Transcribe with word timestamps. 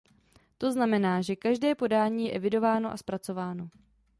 To 0.57 0.71
znamená, 0.71 1.21
že 1.21 1.35
každé 1.35 1.75
podání 1.75 2.25
je 2.25 2.31
evidováno 2.33 2.91
a 2.91 2.97
zpracováno. 2.97 3.69